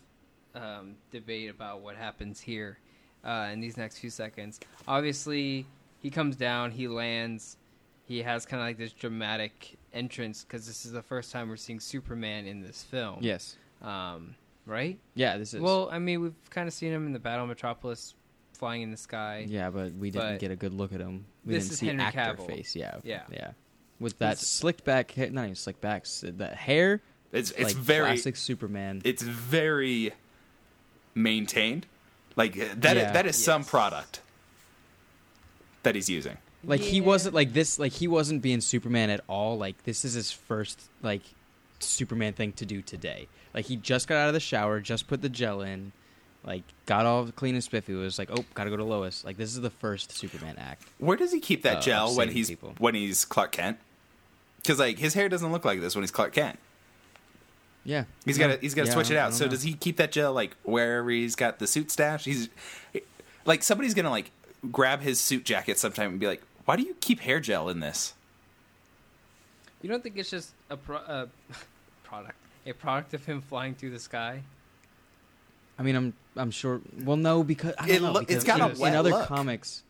[0.54, 2.78] um, debate about what happens here
[3.24, 4.60] uh, in these next few seconds.
[4.86, 5.66] Obviously,
[6.00, 7.56] he comes down, he lands,
[8.06, 11.56] he has kind of like this dramatic entrance because this is the first time we're
[11.56, 13.18] seeing Superman in this film.
[13.20, 13.56] Yes.
[13.82, 14.34] Um,
[14.66, 14.98] right?
[15.14, 15.36] Yeah.
[15.38, 15.60] This is.
[15.60, 18.14] Well, I mean, we've kind of seen him in the Battle of Metropolis,
[18.52, 19.46] flying in the sky.
[19.48, 21.24] Yeah, but we didn't But get a good look at him.
[21.44, 22.46] We this didn't is see Henry actor Cavill.
[22.46, 22.74] face.
[22.76, 22.96] Yeah.
[23.02, 23.22] Yeah.
[23.32, 23.50] Yeah.
[24.00, 27.00] With that He's- slicked back hair, not even slicked back, s- the hair,
[27.32, 29.02] It's it's like very classic Superman.
[29.04, 30.12] it's very
[31.14, 31.86] maintained.
[32.36, 33.12] Like uh, that Yeah.
[33.12, 33.70] that is some Yes.
[33.70, 34.20] product
[35.82, 36.38] that he's using.
[36.66, 37.04] like he Yeah.
[37.04, 37.78] wasn't like this.
[37.78, 39.56] Like he wasn't being Superman at all.
[39.58, 41.22] Like this is his first like
[41.80, 43.28] Superman thing to do today.
[43.52, 45.92] Like he just got out of the shower, just put the gel in,
[46.44, 47.94] like got all clean and spiffy.
[47.94, 49.24] Was like, oh, gotta go to Lois.
[49.24, 50.84] Like this is the first Superman act.
[50.98, 52.74] Where does he keep that Uh, gel when he's people.
[52.78, 53.78] when he's Clark Kent?
[54.56, 56.58] Because like his hair doesn't look like this when he's Clark Kent.
[57.86, 59.34] Yeah, He's got to he's got to yeah, switch it out.
[59.34, 59.50] So know.
[59.50, 62.24] does he keep that gel like wherever he's got the suit stash?
[62.24, 62.48] He's
[63.44, 64.30] like somebody's gonna like
[64.72, 67.80] grab his suit jacket sometime and be like, "Why do you keep hair gel in
[67.80, 68.14] this?"
[69.84, 71.26] You don't think it's just a pro- uh,
[72.04, 74.42] product, a product of him flying through the sky?
[75.78, 76.80] I mean, I'm I'm sure.
[77.02, 78.98] Well, no, because I don't It know, look- it's because got a in, wet in
[78.98, 79.26] other look.
[79.28, 79.82] comics.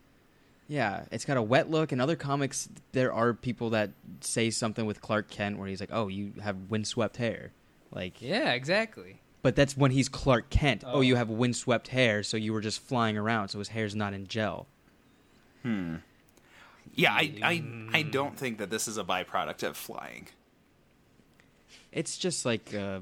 [0.67, 1.93] Yeah, it's got a wet look.
[1.93, 5.91] In other comics, there are people that say something with Clark Kent where he's like,
[5.93, 7.53] "Oh, you have windswept hair,"
[7.93, 8.21] like.
[8.21, 9.21] Yeah, exactly.
[9.43, 10.83] But that's when he's Clark Kent.
[10.85, 11.01] Oh, Oh.
[11.03, 14.27] you have windswept hair, so you were just flying around, so his hair's not in
[14.27, 14.67] gel.
[15.63, 15.97] Hmm.
[16.95, 20.29] Yeah, I, I I don't think that this is a byproduct of flying.
[21.93, 23.01] It's just like uh,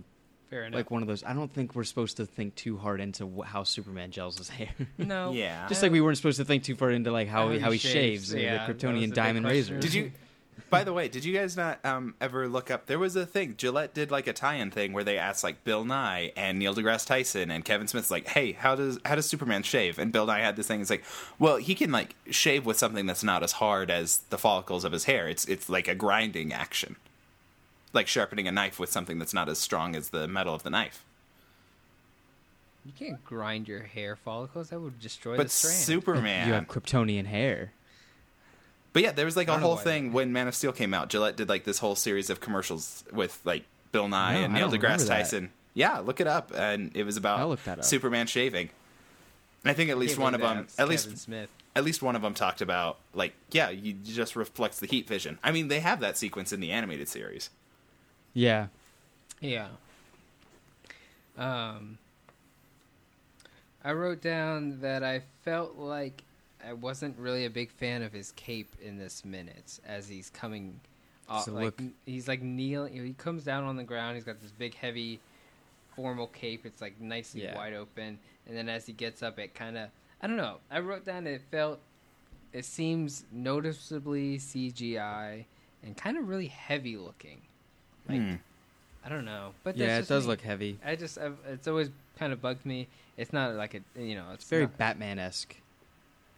[0.50, 0.76] Fair enough.
[0.76, 1.24] like one of those.
[1.24, 4.48] I don't think we're supposed to think too hard into wh- how Superman gels his
[4.50, 4.68] hair.
[4.98, 5.32] no.
[5.32, 5.66] Yeah.
[5.68, 7.78] just like we weren't supposed to think too far into like how How how he
[7.78, 9.74] he, shaves, shaves, the- yeah, the that was a Kryptonian big diamond question.
[9.76, 9.78] razor.
[9.80, 10.12] Did you?
[10.72, 12.86] By the way, did you guys not um, ever look up?
[12.86, 13.56] There was a thing.
[13.58, 17.06] Gillette did like a tie-in thing where they asked like Bill Nye and Neil deGrasse
[17.06, 20.40] Tyson and Kevin Smith's like, "Hey, how does how does Superman shave?" And Bill Nye
[20.40, 20.80] had this thing.
[20.80, 21.04] It's like,
[21.38, 24.92] well, he can like shave with something that's not as hard as the follicles of
[24.92, 25.28] his hair.
[25.28, 26.96] It's it's like a grinding action,
[27.92, 30.70] like sharpening a knife with something that's not as strong as the metal of the
[30.70, 31.04] knife.
[32.86, 34.70] You can't grind your hair follicles.
[34.70, 35.76] That would destroy But the strand.
[35.76, 37.72] Superman, You have Kryptonian hair.
[38.92, 41.08] But yeah, there was like a whole thing when Man of Steel came out.
[41.08, 44.68] Gillette did like this whole series of commercials with like Bill Nye No, and Neil
[44.68, 45.18] don't deGrasse that.
[45.18, 45.50] Tyson.
[45.74, 47.84] Yeah, look it up, and it was about look that up.
[47.84, 48.68] Superman shaving.
[49.64, 51.50] And I think at least one of them, at least Kevin Smith.
[51.74, 55.08] at least one of them talked about like, yeah, you you just reflects the heat
[55.08, 55.38] vision.
[55.42, 57.48] I mean, they have that sequence in the animated series.
[58.34, 58.66] Yeah.
[59.40, 59.68] Yeah.
[61.38, 61.98] Um,
[63.82, 66.22] I wrote down that I felt like
[66.66, 70.78] I wasn't really a big fan of his cape in this minute as he's coming.
[71.28, 72.92] Off, it like look- he's like kneeling.
[73.04, 74.16] He comes down on the ground.
[74.16, 75.20] He's got this big, heavy,
[75.96, 76.66] formal cape.
[76.66, 77.54] It's like nicely Yeah.
[77.56, 79.88] wide open, and then as he gets up, it kind of.
[80.20, 80.58] I don't know.
[80.70, 81.80] I wrote down it felt.
[82.52, 85.46] It seems noticeably CGI
[85.82, 87.40] and kind of really heavy looking.
[88.08, 88.34] Like Hmm.
[89.04, 90.28] I don't know, but Yeah, it does me.
[90.30, 90.78] look heavy.
[90.84, 92.88] I just I've, it's always kind of bugged me.
[93.16, 95.56] It's not like a you know it's It's very Batman esque.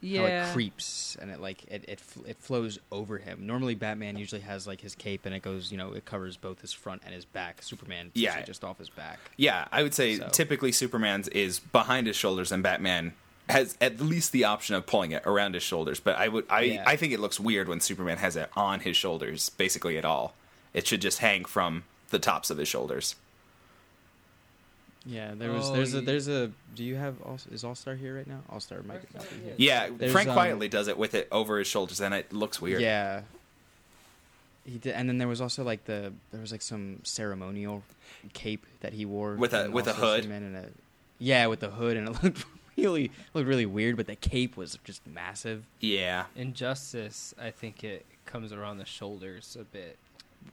[0.05, 3.47] Yeah How it creeps and it like it it fl- it flows over him.
[3.47, 6.61] Normally, Batman usually has like his cape and it goes, you know, it covers both
[6.61, 7.63] his front and his back.
[7.63, 8.41] Superman, Yeah.
[8.43, 9.19] just off his back.
[9.37, 13.15] Yeah, I would say So- typically Superman's is behind his shoulders, and Batman
[13.49, 16.01] has at least the option of pulling it around his shoulders.
[16.01, 16.85] But I would, I, Yeah.
[16.87, 20.35] I think it looks weird when Superman has it on his shoulders, basically at all.
[20.73, 23.17] It should just hang from the tops of his shoulders.
[25.07, 26.51] Yeah, there was Oh, there's a there's a.
[26.75, 28.41] Do you have all, is All Star here right now?
[28.51, 29.23] All Star might be yeah.
[29.45, 29.55] here.
[29.59, 32.61] Yeah, There's, Frank um, Quitely does it with it over his shoulders, and it looks
[32.61, 32.81] weird.
[32.81, 33.23] Yeah.
[34.65, 37.83] He did, and then there was also like the there was like some ceremonial
[38.33, 40.23] cape that he wore With a- with a hood?
[40.23, 40.69] Superman and a,
[41.19, 42.45] yeah, with the hood, and it looked
[42.77, 43.99] really looked really weird.
[43.99, 45.65] But the cape was just massive.
[45.81, 46.25] yeah.
[46.35, 47.35] Injustice.
[47.39, 49.99] I think it comes around the shoulders a bit.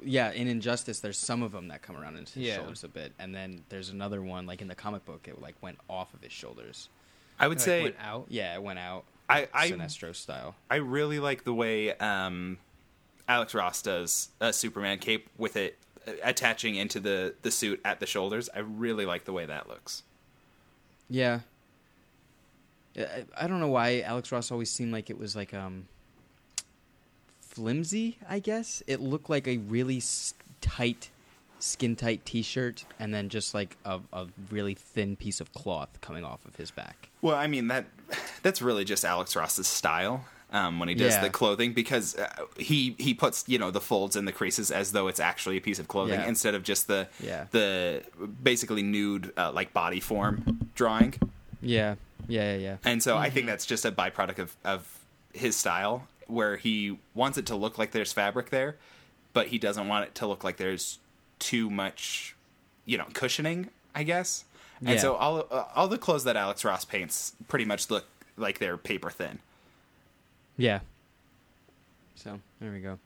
[0.04, 2.56] Yeah, in Injustice, there's some of them that come around into his Yeah.
[2.58, 5.56] shoulders a bit, and then there's another one like in the comic book, it like
[5.62, 6.90] went off of his shoulders.
[7.40, 8.26] I would Like, say went out.
[8.30, 9.04] Yeah, it went out.
[9.30, 10.56] I, I Sinestro style.
[10.70, 12.58] I really like the way um,
[13.28, 15.78] Alex Ross does a Superman cape with it
[16.08, 18.50] uh, attaching into the, the suit at the shoulders.
[18.54, 20.04] I really like the way that looks.
[21.10, 21.42] Yeah.
[22.98, 25.88] I, I don't know why Alex Ross always seemed like it was like um
[27.56, 28.82] flimsy, I guess.
[28.88, 30.02] It looked like a really
[30.62, 31.10] tight
[31.60, 36.24] skin tight t-shirt and then just like a, a really thin piece of cloth coming
[36.24, 37.10] off of his back.
[37.22, 37.86] Well, I mean that
[38.44, 41.22] that's really just Alex Ross's style um, when he does Yeah.
[41.22, 44.92] the clothing because uh, he he puts you know the folds and the creases as
[44.92, 46.28] though it's actually a piece of clothing Yeah.
[46.28, 47.46] instead of just the Yeah.
[47.52, 48.02] the
[48.42, 51.14] basically nude uh, like body form drawing.
[51.62, 51.96] Yeah.
[52.28, 52.78] Yeah, yeah, yeah.
[52.86, 54.88] And so I think that's just a byproduct of, of
[55.34, 58.78] his style, where he wants it to look like there's fabric there,
[59.34, 60.98] but he doesn't want it to look like there's
[61.40, 62.36] too much,
[62.86, 63.70] you know, cushioning.
[63.94, 64.46] I guess.
[64.80, 64.98] And Yeah.
[65.00, 68.06] so all uh, all the clothes that Alex Ross paints pretty much look
[68.38, 69.40] like they're paper thin.
[70.58, 70.80] Yeah.
[72.16, 72.98] So, there we go.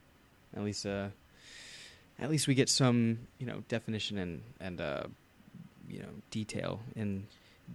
[0.56, 1.08] At least uh
[2.20, 5.04] at least we get some, you know, definition and and uh
[5.90, 7.26] you know, detail in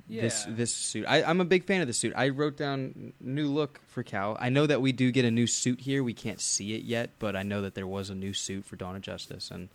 [0.08, 0.28] Yeah.
[0.48, 1.04] this suit.
[1.06, 2.12] I, I'm a big fan of the suit.
[2.16, 4.36] I wrote down new look for Cal.
[4.40, 6.02] I know that we do get a new suit here.
[6.02, 8.76] We can't see it yet, but I know that there was a new suit for
[8.76, 9.68] Dawn of Justice, and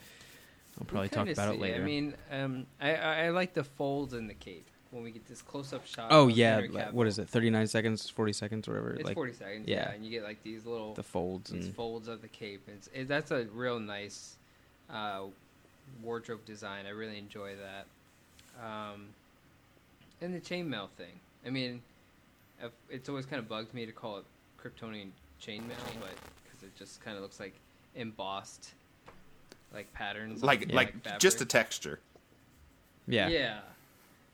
[0.79, 1.81] I'll probably talk about see- it later.
[1.81, 5.41] I mean, um, I, I like the folds in the cape when we get this
[5.41, 6.07] close up shot.
[6.11, 7.27] oh yeah, like, what is it?
[7.27, 8.93] 39 seconds, 40 seconds, whatever.
[8.93, 9.67] It's like forty seconds.
[9.67, 9.75] Yeah.
[9.75, 9.91] yeah.
[9.91, 12.67] and you get like these little the folds these and folds of the cape.
[12.67, 14.35] It's it, that's a real nice
[14.89, 15.23] uh,
[16.01, 16.85] wardrobe design.
[16.85, 18.65] I really enjoy that.
[18.65, 19.07] Um,
[20.25, 21.19] and the chainmail thing.
[21.45, 21.81] I mean,
[22.89, 24.25] it's always kind of bugged me to call it
[24.61, 25.09] Kryptonian
[25.41, 27.53] chainmail, but because it just kind of looks like
[27.95, 28.73] embossed,
[29.73, 31.99] like patterns, on, Like like just a texture.
[33.07, 33.27] yeah.
[33.29, 33.59] Yeah.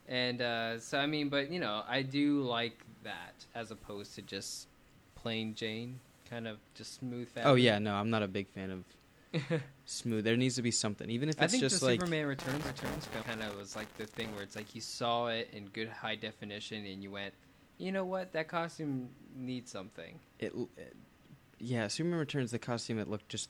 [0.08, 4.22] And uh, so I mean, but you know, I do like that as opposed to
[4.22, 4.68] just
[5.16, 6.00] plain Jane,
[6.30, 7.52] kind of just smooth fabric.
[7.52, 9.42] Oh yeah, no, I'm not a big fan of
[9.92, 10.24] smooth.
[10.24, 12.66] There needs to be something, even if I it's think just the like Superman Returns
[12.66, 15.90] Returns kind of was like the thing where it's like you saw it in good
[15.90, 17.34] high definition and you went,
[17.78, 20.20] you know what, that costume needs something.
[20.40, 20.96] it, it
[21.60, 23.50] yeah, Superman Returns the costume it looked just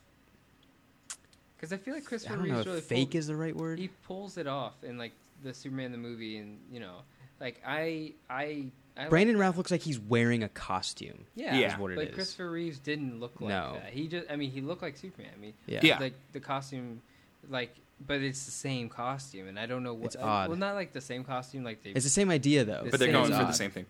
[1.56, 3.36] Because I feel like I Christopher don't know Reeves if really fake pulled, is the
[3.36, 3.80] right word.
[3.80, 6.98] he pulls it off in like the Superman the movie, and you know,
[7.40, 8.66] like I I.
[9.06, 11.26] I Brandon like Routh looks like he's wearing a costume.
[11.36, 11.74] Yeah, Yeah.
[11.74, 12.16] is what it but is.
[12.16, 13.78] Christopher Reeves didn't look like No.
[13.82, 13.92] that.
[13.94, 15.32] He just, I mean, he looked like Superman.
[15.36, 15.80] I mean, Yeah.
[15.84, 16.00] Yeah.
[16.00, 17.02] like the costume,
[17.50, 20.06] like, but it's the same costume, and I don't know what.
[20.08, 20.50] It's I- odd.
[20.50, 21.92] Well, not like the same costume, like they.
[21.92, 22.82] It's the same idea though.
[22.82, 23.86] It's but they're going for the same thing.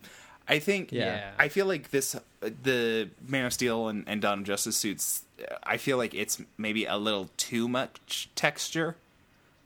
[0.48, 0.90] I think.
[0.92, 1.04] Yeah.
[1.04, 1.30] Yeah.
[1.38, 2.20] I feel like this, uh,
[2.62, 5.22] the Man of Steel and, and Dawn of Justice suits.
[5.40, 8.96] uh, I feel like it's maybe a little too much texture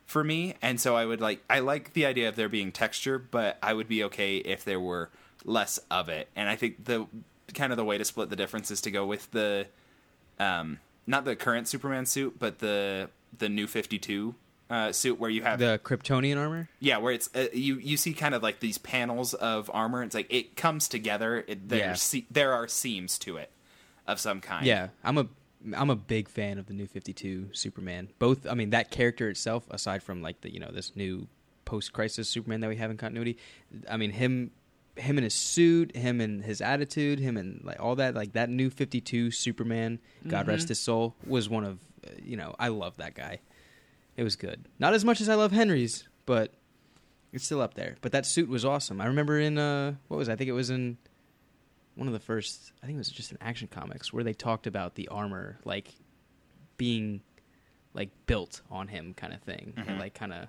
[0.06, 1.42] for me, and so I would like.
[1.50, 4.78] I like the idea of there being texture, but I would be okay if there
[4.78, 5.10] were
[5.46, 6.28] less of it.
[6.36, 7.06] And I think the
[7.54, 9.66] kind of the way to split the difference is to go with the,
[10.38, 14.34] um, not the current Superman suit, but the the new Fifty Two
[14.68, 16.68] uh, suit where you have the Kryptonian armor.
[16.80, 20.02] yeah, where it's uh, you you see kind of like these panels of armor.
[20.02, 21.44] It's like it comes together.
[21.46, 21.94] It, there's Yeah.
[21.94, 23.50] se- there are seams to it
[24.06, 24.66] of some kind.
[24.66, 25.26] Yeah, I'm a
[25.76, 28.08] I'm a big fan of the new 52 Superman.
[28.20, 31.28] Both, I mean, that character itself, aside from like the you know this new
[31.64, 33.38] post crisis Superman that we have in continuity.
[33.88, 34.50] I mean him
[34.96, 38.48] him and his suit, him and his attitude, him and like all that like that
[38.50, 40.48] new 52 Superman, God Mhm.
[40.48, 43.40] rest his soul, was one of uh, you know I love that guy.
[44.16, 44.66] It was good.
[44.78, 46.54] Not as much as I love Henry's, but
[47.32, 47.96] it's still up there.
[48.00, 49.00] But that suit was awesome.
[49.00, 50.32] I remember in uh what was it?
[50.32, 50.96] I think it was in
[51.94, 54.66] one of the first I think it was just in Action Comics where they talked
[54.66, 55.94] about the armor like
[56.78, 57.20] being
[57.94, 59.72] like built on him kind of thing.
[59.76, 59.88] Mhm.
[59.88, 60.48] And, like kind of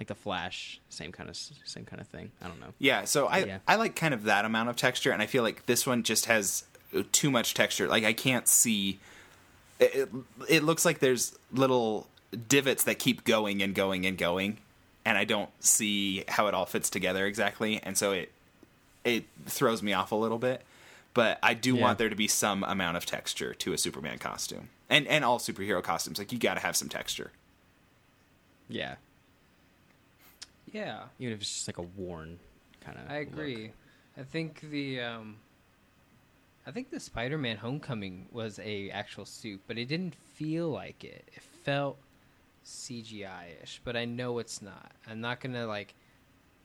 [0.00, 2.30] like the Flash, same kind of same kind of thing.
[2.42, 2.72] I don't know.
[2.78, 3.04] yeah.
[3.04, 3.58] So I Yeah.
[3.68, 6.24] I like kind of that amount of texture, and I feel like this one just
[6.26, 6.64] has
[6.96, 7.86] uh, too much texture.
[7.86, 8.98] Like I can't see.
[9.78, 10.08] It, it,
[10.48, 12.06] it looks like there's little
[12.48, 14.56] divots that keep going and going and going,
[15.04, 18.32] and I don't see how it all fits together exactly, and so it
[19.04, 20.62] it throws me off a little bit.
[21.12, 21.82] But I do Yeah.
[21.82, 25.38] want there to be some amount of texture to a Superman costume, and and all
[25.38, 26.18] superhero costumes.
[26.18, 27.32] Like you got to have some texture.
[28.68, 28.94] Yeah.
[30.72, 32.38] Yeah, Even if it's just like a worn
[32.80, 33.72] kind of I agree.
[34.16, 35.36] I think the um,
[36.66, 41.28] I think the Spider-Man Homecoming was a actual suit, but it didn't feel like it.
[41.34, 41.98] It felt
[42.64, 44.92] CGI-ish, but I know it's not.
[45.08, 45.94] I'm not gonna like.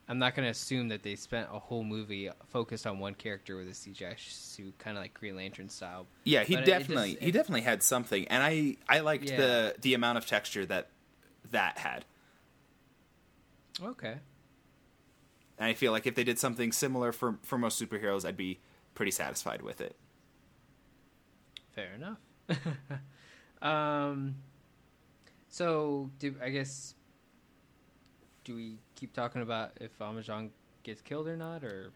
[0.08, 3.68] I'm not gonna assume that they spent a whole movie focused on one character with
[3.68, 6.06] a CGI suit, kind of like Green Lantern style.
[6.26, 9.30] Yeah, he But it- it definitely just- he definitely had something, and I I liked
[9.30, 9.38] Yeah.
[9.38, 10.90] the the amount of texture that
[11.52, 12.06] that had.
[13.84, 14.16] Okay.
[15.58, 18.60] And I feel like if they did something similar for for most superheroes, I'd be
[18.94, 19.96] pretty satisfied with it.
[21.72, 22.20] Fair enough.
[23.62, 24.36] um,
[25.50, 26.94] so do I guess
[28.44, 30.52] do we keep talking about if Amazon
[30.84, 31.92] gets killed or not, or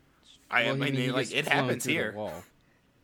[0.50, 2.14] I, Well, I he- mean, like it happens here.
[2.14, 2.44] wall.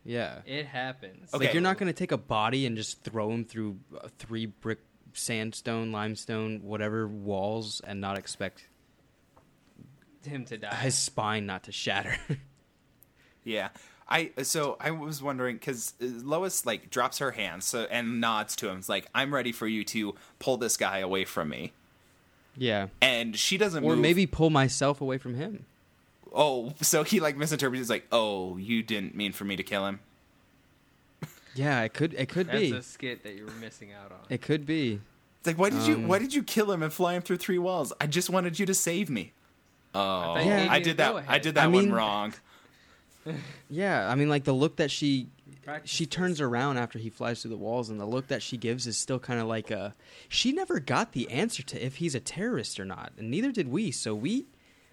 [0.04, 0.42] Yeah.
[0.46, 1.34] it happens?
[1.34, 1.46] Okay.
[1.46, 4.46] Like you're not going to take a body and just throw him through uh, three
[4.46, 4.80] brick,
[5.16, 8.68] sandstone, limestone, whatever walls, and not expect
[10.24, 10.76] him to die.
[10.76, 12.18] his spine not to shatter.
[13.46, 13.70] Yeah.
[14.08, 18.70] I so I was wondering because Lois like drops her hands so and nods to
[18.70, 18.80] him.
[18.80, 21.74] It's like I'm ready for you to pull this guy away from me,
[22.56, 22.88] yeah.
[23.02, 23.84] and she doesn't.
[23.84, 24.00] Or move.
[24.00, 25.66] maybe pull myself away from him.
[26.34, 27.80] oh, so he like misinterprets.
[27.80, 30.00] He's like, oh, you didn't mean for me to kill him.
[31.56, 32.14] Yeah, it could.
[32.14, 32.72] It could That's be.
[32.76, 34.20] a skit that you were missing out on.
[34.30, 35.00] It could be.
[35.40, 37.38] It's like, why did you Um, why did you kill him and fly him through
[37.38, 37.94] three walls?
[38.02, 39.32] I just wanted you to save me.
[39.94, 40.00] Oh,
[40.36, 41.24] thought you I did that.
[41.28, 42.34] I did that I one mean- wrong.
[43.70, 45.30] Yeah, I mean, like the look that she
[45.84, 48.86] she turns around after he flies through the walls, and the look that she gives
[48.86, 49.96] is still kind of like a.
[50.30, 53.70] She never got the answer to if he's a terrorist or not, and neither did
[53.70, 53.90] we.
[53.90, 54.46] So we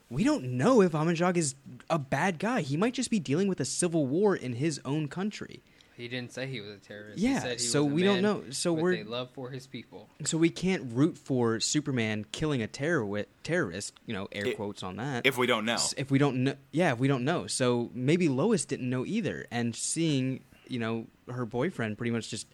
[0.09, 1.55] we don't know if Amajagh is
[1.91, 2.63] a bad guy.
[2.63, 5.63] He might just be dealing with a civil war in his own country.
[5.97, 7.19] He didn't say he was a terrorist.
[7.19, 8.45] Yeah, he said he so was a we don't know.
[8.51, 10.09] So we're- a love for his people.
[10.25, 13.95] So we can't root for Superman killing a terror terrorist.
[14.07, 15.27] You know, air It- quotes on that.
[15.27, 18.29] If we don't know, if we don't know yeah if we don't know so maybe
[18.29, 22.47] lois didn't know either and seeing you know her boyfriend pretty much just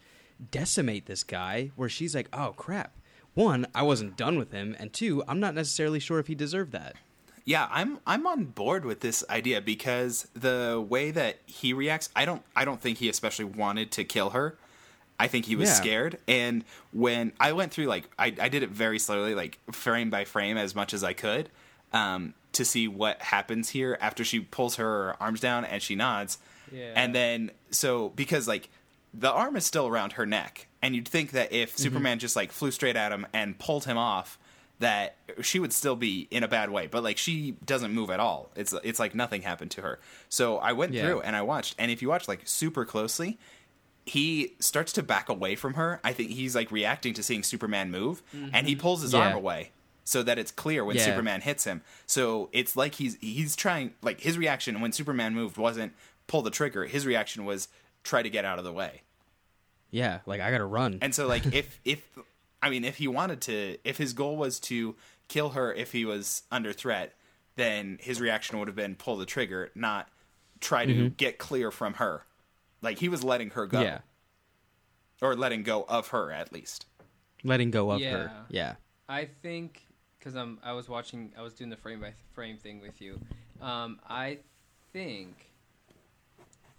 [0.51, 2.97] decimate this guy where she's like oh crap
[3.35, 6.73] one i wasn't done with him and two i'm not necessarily sure if he deserved
[6.73, 6.95] that
[7.49, 12.27] yeah, I'm I'm on board with this idea because the way that he reacts, I
[12.27, 14.57] don't I don't think he especially wanted to kill her.
[15.19, 15.75] I think he was Yeah.
[15.75, 20.11] scared, and when I went through like I, I did it very slowly, like frame
[20.11, 21.49] by frame, as much as I could,
[21.93, 26.37] um, to see what happens here after she pulls her arms down and she nods,
[26.71, 26.93] Yeah.
[26.95, 28.69] and then so because like
[29.15, 31.83] the arm is still around her neck, and you'd think that if Mm-hmm.
[31.83, 34.39] Superman just like flew straight at him and pulled him off,
[34.81, 36.87] that she would still be in a bad way.
[36.87, 38.51] But like she doesn't move at all.
[38.57, 39.99] It's it's like nothing happened to her.
[40.29, 41.03] So I went Yeah.
[41.03, 43.39] through and I watched, and if you watch like super closely,
[44.07, 46.01] he starts to back away from her.
[46.03, 48.67] I think he's like reacting to seeing Superman move, and Mm-hmm.
[48.67, 49.21] he pulls his Yeah.
[49.21, 49.73] arm away
[50.05, 51.05] so that it's clear when Yeah.
[51.05, 51.83] Superman hits him.
[52.07, 55.93] So it's like he's he's trying like his reaction when Superman moved wasn't
[56.27, 56.87] pull the trigger.
[56.87, 57.69] His reaction was
[58.05, 59.03] try to get out of the way.
[59.91, 60.99] Yeah, like I gotta run.
[61.03, 62.07] And so like if if
[62.63, 64.97] I mean if he wanted to if his goal was to
[65.29, 67.15] kill her if he was under threat,
[67.57, 70.09] then his reaction would have been pull the trigger, not
[70.61, 72.25] try to get clear from her.
[72.83, 73.81] Like he was letting her go.
[73.81, 73.99] yeah,
[75.23, 76.87] Or letting go of her at least.
[77.45, 78.11] letting go of Yeah.
[78.13, 78.33] her.
[78.49, 78.75] Yeah,
[79.09, 79.87] I think
[80.19, 83.21] because I'm I was watching I was doing the frame by frame thing with you.
[83.61, 84.39] Um, I
[84.93, 85.51] think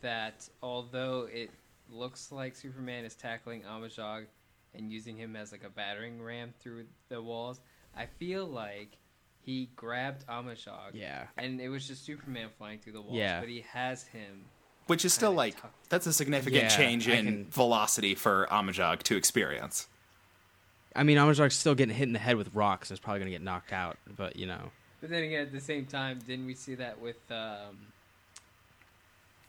[0.02, 1.52] that although it
[1.92, 4.26] looks like Superman is tackling Amajagh
[4.76, 7.60] and using him as like a battering ram through the walls,
[7.98, 8.98] I feel like
[9.42, 10.92] he grabbed Amajagh.
[10.94, 11.26] Yeah.
[11.38, 13.16] And it was just Superman flying through the walls.
[13.18, 13.40] Yeah.
[13.40, 14.46] But he has him.
[14.88, 15.72] Which is still like tough.
[15.90, 19.88] that's a significant Yeah, change in can- velocity for Amajagh to experience.
[20.96, 22.90] I mean, Amajagh's still getting hit in the head with rocks.
[22.90, 23.98] and is probably gonna get knocked out.
[24.18, 27.18] But you know, But then again, at the same time, didn't we see that with
[27.32, 27.78] um,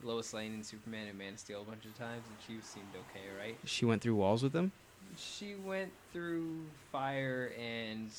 [0.02, 2.86] Lois Lane and Superman and Man of Steel a bunch of times, and she seemed
[2.94, 3.56] okay, right?
[3.64, 4.72] she went through walls with them.
[5.16, 6.60] She went through
[6.92, 8.10] fire and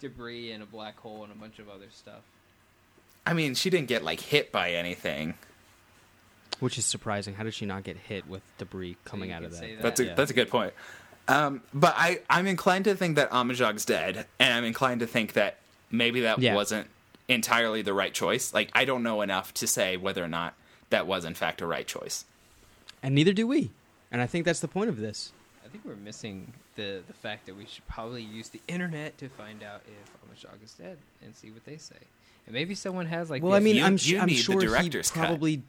[0.00, 2.20] debris and a black hole and a bunch of other stuff.
[3.26, 5.34] I mean, she didn't get like hit by anything.
[6.60, 7.34] Which is surprising.
[7.34, 9.60] How did she not get hit with debris coming you out of that?
[9.60, 9.82] that.
[9.82, 10.14] That's a Yeah.
[10.14, 10.72] that's a good point.
[11.28, 15.34] Um, but I I'm inclined to think that Amajagh's dead, and I'm inclined to think
[15.34, 15.58] that
[15.90, 16.54] maybe that Yeah.
[16.54, 16.88] wasn't
[17.28, 18.52] entirely the right choice.
[18.54, 20.54] Like I don't know enough to say whether or not
[20.90, 22.24] that was in fact a right choice.
[23.02, 23.70] And neither do we.
[24.10, 25.32] And I think that's the point of this.
[25.68, 29.28] I think we're missing the the fact that we should probably use the internet to
[29.28, 30.10] find out if
[30.48, 31.96] Amajagh is dead and see what they say.
[32.46, 33.42] And maybe someone has like.
[33.42, 35.26] Well, I mean, you- I'm, you I'm need the sure he director's cut.
[35.26, 35.62] probably.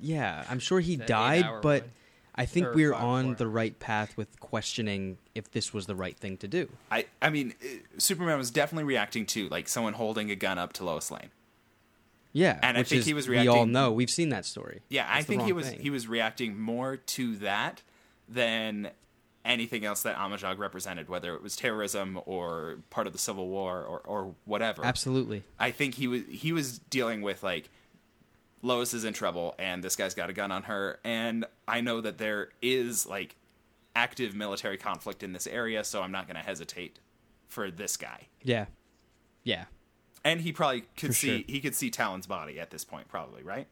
[0.00, 1.90] Yeah, I'm sure he died, but one.
[2.34, 5.94] I think Or we're on four the right path with questioning if this was the
[5.94, 6.68] right thing to do.
[6.90, 7.66] I I mean, uh,
[7.98, 11.30] Superman was definitely reacting to like someone holding a gun up to Lois Lane.
[12.32, 13.52] Yeah, And I think is, he was reacting.
[13.52, 14.80] We all know we've seen that story.
[14.88, 15.80] Yeah, I That's the think he was thing.
[15.80, 17.82] he was reacting more to that
[18.26, 18.90] than
[19.44, 23.82] anything else that Amajagh represented, whether it was terrorism or part of the Civil War
[23.82, 24.84] or or whatever.
[24.84, 25.42] Absolutely.
[25.58, 27.68] I think he was he was dealing with like
[28.62, 32.00] Lois is in trouble and this guy's got a gun on her and I know
[32.00, 33.36] that there is like
[33.94, 36.98] active military conflict in this area so I'm not going to hesitate
[37.48, 38.28] for this guy.
[38.42, 38.66] Yeah.
[39.42, 39.64] Yeah.
[40.24, 41.44] And he probably could For see sure.
[41.48, 43.66] he could see Talon's body at this point probably, right?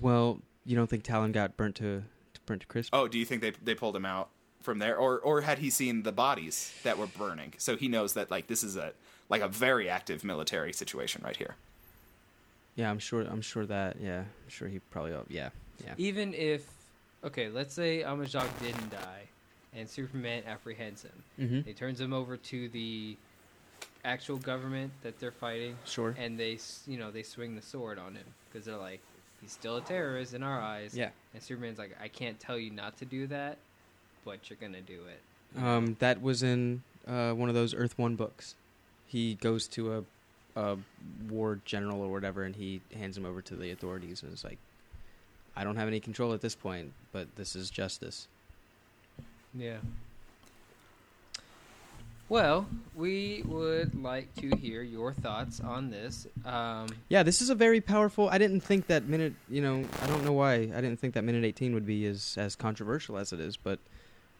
[0.00, 2.04] Well, you don't think Talon got burnt to,
[2.44, 2.90] to burnt to crisp?
[2.94, 4.28] Oh, do you think they they pulled him out
[4.62, 7.52] from there or or had he seen the bodies that were burning?
[7.58, 8.92] So he knows that like this is a
[9.28, 11.56] like a very active military situation right here.
[12.76, 13.22] Yeah, I'm sure.
[13.22, 13.96] I'm sure that.
[14.00, 15.12] Yeah, I'm sure he probably.
[15.12, 15.50] oh, Yeah.
[15.84, 15.94] Yeah.
[15.98, 16.66] even if
[17.24, 19.22] okay, let's say Amajagh didn't die,
[19.74, 21.22] and Superman apprehends him.
[21.40, 21.60] Mm-hmm.
[21.68, 23.16] He turns him over to the
[24.04, 26.14] actual government that they're fighting, Sure.
[26.18, 29.00] and they you know they swing the sword on him because they're like
[29.44, 30.96] he's still a terrorist in our eyes.
[30.96, 31.10] Yeah.
[31.34, 33.58] And Superman's like, I can't tell you not to do that,
[34.24, 35.62] but you're gonna do it.
[35.62, 38.54] Um, that was in uh, one of those Earth One books.
[39.06, 40.04] He goes to
[40.56, 40.78] a, a
[41.28, 44.58] war general or whatever, and he hands him over to the authorities, and is like,
[45.54, 48.26] "I don't have any control at this point, but this is justice."
[49.54, 49.76] Yeah.
[52.28, 56.26] Well, we would like to hear your thoughts on this.
[56.46, 58.28] Um, Yeah, this is a very powerful.
[58.30, 59.34] I didn't think that minute.
[59.48, 60.54] You know, I don't know why.
[60.54, 63.78] I didn't think that minute eighteen would be as as controversial as it is, but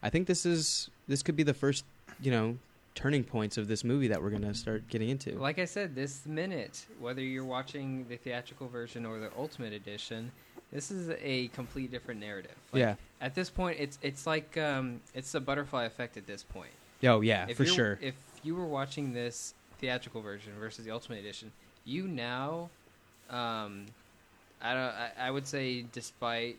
[0.03, 1.85] I think this is this could be the first.
[2.23, 2.59] You know,
[2.94, 5.33] turning points of this movie that we're gonna start getting into.
[5.33, 10.31] like I said, this minute, whether you're watching the theatrical version or the Ultimate Edition,
[10.73, 12.54] this is a complete different narrative.
[12.73, 12.94] Like, yeah.
[13.21, 16.17] At this point, it's it's like um, it's the butterfly effect.
[16.17, 16.71] At this point,
[17.05, 17.98] Oh yeah, if for sure.
[18.00, 21.52] If you were watching this theatrical version versus the Ultimate Edition,
[21.85, 22.71] you now,
[23.31, 23.87] um,
[24.63, 24.83] I don't.
[24.83, 26.57] I, I would say, despite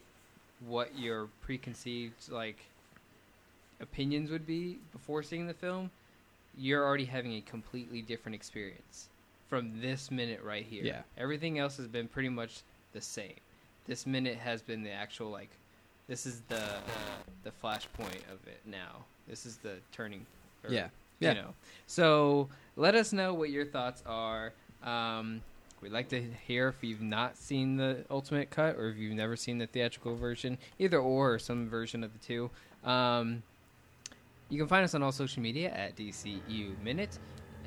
[0.67, 2.57] what your preconceived like
[3.81, 5.91] opinions would be before seeing the film,
[6.57, 9.09] you're already having a completely different experience
[9.49, 10.83] from this minute right here.
[10.83, 11.01] Yeah.
[11.17, 12.61] Everything else has been pretty much
[12.93, 13.35] the same.
[13.87, 15.49] This minute has been the actual like.
[16.07, 16.61] This is the
[17.43, 19.05] the flashpoint of it now.
[19.27, 20.25] This is the turning.
[20.63, 20.89] or- Yeah.
[21.19, 21.29] Yeah.
[21.29, 21.53] You know.
[21.87, 24.51] So let us know what your thoughts are.
[24.83, 25.41] Um,
[25.81, 29.35] we'd like to hear if you've not seen the ultimate cut or if you've never
[29.35, 32.49] seen the theatrical version, either or, or some version of the two.
[32.83, 33.43] Um,
[34.49, 37.17] you can find us on all social media at DCU Minute.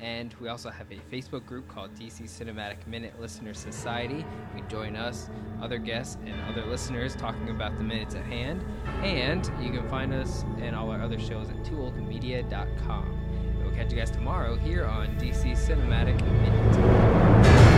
[0.01, 4.25] And we also have a Facebook group called DC Cinematic Minute Listener Society.
[4.55, 5.29] You join us,
[5.61, 8.63] other guests, and other listeners talking about the minutes at hand.
[9.03, 13.19] And you can find us and all our other shows at toololdmedia.com.
[13.61, 17.68] We'll catch you guys tomorrow here on DC Cinematic Minute.